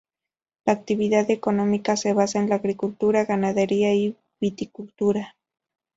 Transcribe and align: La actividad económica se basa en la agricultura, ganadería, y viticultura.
La 0.65 0.73
actividad 0.73 1.29
económica 1.29 1.95
se 1.95 2.11
basa 2.13 2.39
en 2.39 2.49
la 2.49 2.55
agricultura, 2.55 3.23
ganadería, 3.23 3.93
y 3.93 4.15
viticultura. 4.39 5.35